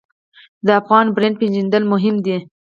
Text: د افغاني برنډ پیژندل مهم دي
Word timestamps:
د 0.65 0.67
افغاني 0.79 1.09
برنډ 1.15 1.35
پیژندل 1.41 1.83
مهم 1.93 2.15
دي 2.25 2.37